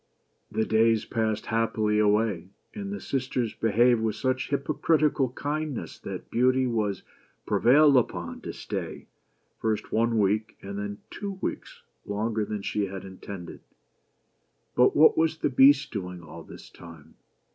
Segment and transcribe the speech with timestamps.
[0.49, 6.65] The days passed happily away; and the sisters behaved with such hypocritical kindness that Beauty
[6.65, 7.03] was
[7.45, 9.05] prevailed upon to stay,
[9.59, 13.59] first one week, and then two weeks, longer than she had intended.
[14.73, 17.13] But what was the Beast doing all this time